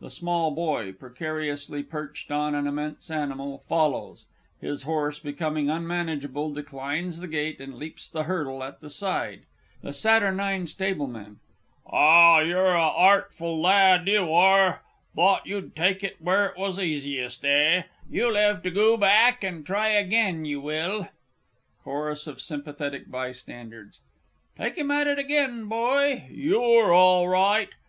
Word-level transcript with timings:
[_The 0.00 0.08
Small 0.12 0.52
Boy, 0.52 0.92
precariously 0.92 1.82
perched 1.82 2.30
on 2.30 2.54
an 2.54 2.68
immense 2.68 3.10
animal, 3.10 3.64
follows; 3.66 4.26
his 4.60 4.84
horse, 4.84 5.18
becoming 5.18 5.68
unmanageable, 5.68 6.52
declines 6.54 7.18
the 7.18 7.26
gate, 7.26 7.60
and 7.60 7.74
leaps 7.74 8.08
the 8.08 8.22
hurdle 8.22 8.62
at 8.62 8.78
the 8.80 8.88
side._ 8.88 9.40
THE 9.82 9.88
S. 9.88 10.06
S. 10.06 11.36
Ah, 11.90 12.38
you're 12.38 12.74
a 12.76 12.84
artful 12.86 13.60
lad, 13.60 14.06
you 14.06 14.32
are 14.32 14.82
thought 15.16 15.44
you'd 15.44 15.74
take 15.74 16.04
it 16.04 16.22
where 16.22 16.46
it 16.50 16.56
was 16.56 16.78
easiest, 16.78 17.44
eh? 17.44 17.82
you'll 18.08 18.36
'ev 18.36 18.62
to 18.62 18.70
goo 18.70 18.96
back 18.96 19.42
and 19.42 19.66
try 19.66 19.90
agen 19.96 20.44
you 20.44 20.60
will. 20.60 21.08
CHORUS 21.82 22.28
OF 22.28 22.40
SYMPATHETIC 22.40 23.08
BYSTANDERS. 23.10 23.98
Take 24.56 24.78
him 24.78 24.92
at 24.92 25.08
it 25.08 25.18
again, 25.18 25.64
boy; 25.66 26.28
you're 26.30 26.94
all 26.94 27.26
right!... 27.28 27.70